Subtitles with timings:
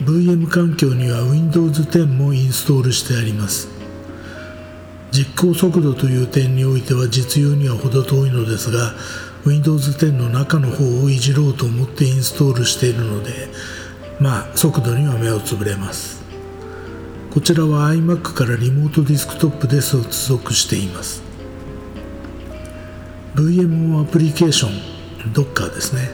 [0.00, 3.68] VM 環境には Windows 10もインストールしてあります。
[5.10, 8.92] 実行速度という点においては実用には程遠いのですが
[9.46, 13.48] Windows 10の中の方をいじろうと思ってインストールしているので
[14.20, 16.22] まあ速度には目をつぶれます。
[17.32, 21.22] こちらは iMac からリモートディスクトップで接続しています。
[23.34, 26.10] VMO アプリケーション Docker ですね。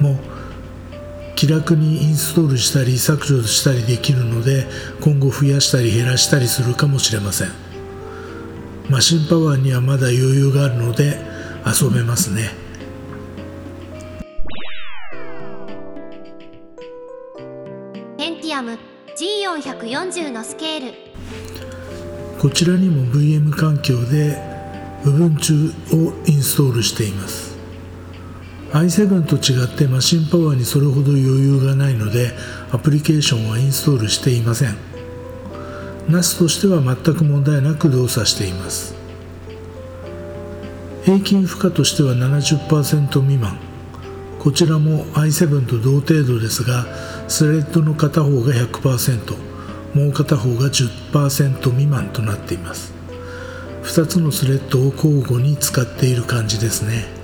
[0.00, 0.31] もう
[1.34, 4.66] 気楽にインストールしたり削除したりできるので
[5.00, 7.48] 今後増やしたり減らしたりするかもしれません。
[8.88, 11.18] マシンパワーにはまだ余裕があるので
[11.66, 12.50] 遊べますね。
[18.18, 18.78] ペンティアム
[19.16, 21.12] G440 のスケール。
[22.42, 24.36] こちらにも VM 環境で
[25.04, 27.51] Ubuntu をインストールしています
[28.72, 32.32] i7 と違ってマシンパワーにそれほど余裕がないので
[32.70, 34.76] アプリケーションはインストールしていません。
[36.08, 38.94] NAS としては全く問題なく動作しています。
[41.04, 43.58] 平均負荷としては70%未満。
[44.38, 46.86] こちらも i7 と同程度ですが
[47.28, 49.36] スレッドの片方が100%
[49.94, 52.94] もう片方が10%未満となっています。
[53.82, 57.21] 2つのスレッドを交互に使っている感じですね。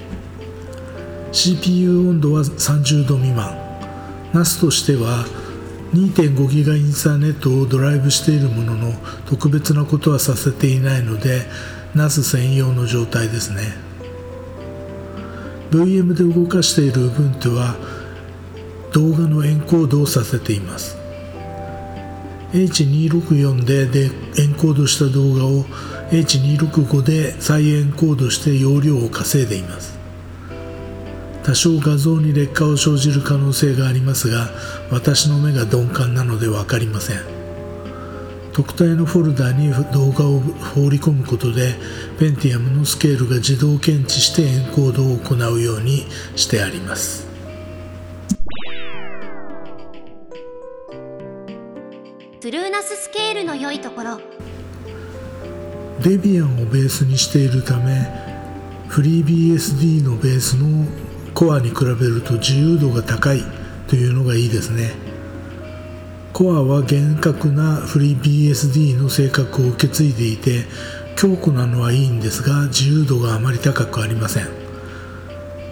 [1.39, 3.57] CPU 温度は30度未満。
[4.33, 5.25] NAS としては
[5.93, 8.93] 2.5GB インターネットをドライブしているものの
[9.25, 11.43] 特別なことはさせていないので
[11.95, 13.61] NAS 専用の状態ですね。
[15.71, 17.77] VM で動かしている Ubuntu は
[18.93, 20.97] 動画のエンコードをさせています。
[22.53, 25.63] H264 ででエンコードした動画を
[26.11, 29.98] H265 で再エンコードして容量を稼いでいます。
[31.49, 34.51] 多少画像に劣化を生じる可能性がありますが
[34.91, 37.21] 私の目が鈍感なので分かりません。
[38.53, 41.77] 特定のフォルダに動画を放り込むことで
[42.19, 46.05] ペンティアムのスケールが自動検知してエンコードを行うように
[46.37, 47.27] してあります。
[52.43, 54.21] トゥルーナススケールの良いところ。
[56.03, 58.07] デビアンをベースにしているため
[58.89, 60.85] フリー BSD のベースの
[61.39, 63.45] コアに比べると自由度が高い
[63.87, 64.91] というのがいいですね。
[66.33, 70.65] コアは厳格なフリー BSD の性格を受け継いでいて
[71.15, 74.49] 強固なのはいいんですが自由度があまり高くありません。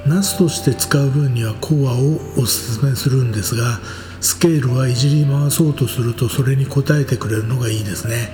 [0.05, 3.81] NAS として使う分にはコアをお勧めするんですが
[4.21, 8.31] スケールはいじり回そうとするとそれに応えてくれるのがいいですね。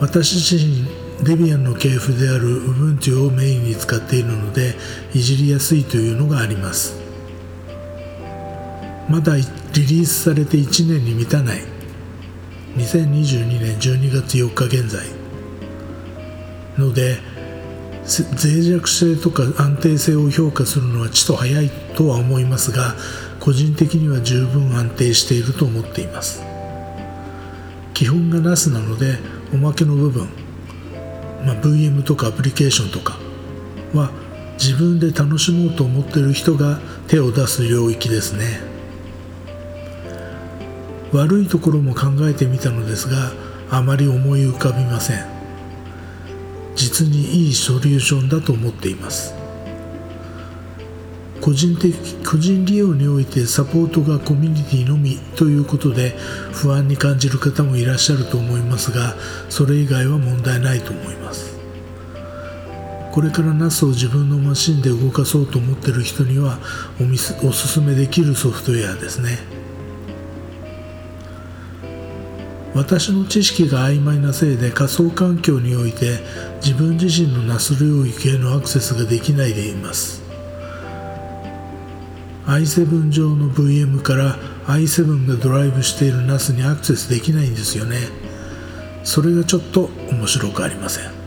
[0.00, 4.74] 私自身デビアンの系譜である Ubuntu をメインに使っているので
[5.14, 7.00] いじりやすいというのがあります。
[9.08, 9.42] まだリ
[9.86, 11.62] リースされて1年に満たない。
[12.76, 15.06] 2022年12月4日現在。
[16.76, 17.18] ので
[18.04, 22.96] 脆弱性とか安定性を評価するのはちと早いとは思いますが
[23.38, 26.42] 個人的には十分安定していると思っています。
[27.94, 29.18] 基本が NAS なので
[29.52, 30.28] おまけの部分
[31.44, 33.18] まあ、VM とかアプリケーションとか
[33.94, 34.10] は
[34.58, 36.78] 自分で楽しもうと思ってる人が
[37.08, 38.60] 手を出す領域ですね。
[41.12, 43.32] 悪いところも考えてみたのですが
[43.70, 45.26] あまり思い浮かびません。
[46.74, 49.41] 実にいいソリューションだと思っています。
[51.42, 51.92] 個人的
[52.24, 56.14] 個人利用においてサポートがコミュニティのみということで
[56.52, 59.16] 不安に感じる方もいらっしゃると思いますが
[59.48, 61.58] それ以外は問題ないと思います。
[63.10, 66.58] これから NAS を自分のマシンで動かそうと思ってる人には
[67.00, 69.38] おみすおすすめできるソフトウェアですね。
[72.72, 76.20] 私の知識が曖昧なせいで仮想環境において
[76.64, 80.22] 自分自身の NAS 領域へのアクセスができないでいます。
[82.46, 84.36] I7 上の VM から
[84.66, 87.96] i7 がドライブしている NAS にアクセスできないんですよね
[89.04, 91.22] それがちょっと面白くありません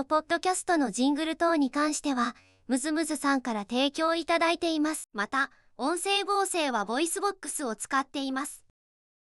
[0.00, 2.34] のポッドキャストのジングル等に関しては、
[2.68, 5.10] ムズムズさんから提供いただいています。
[5.12, 8.64] また、音声合成は VOICEVOX を使っています。